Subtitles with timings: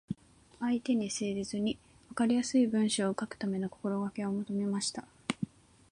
[0.59, 1.77] 相手に誠実に、
[2.09, 5.05] わかりやすい文章を書くための心がけをまとめました。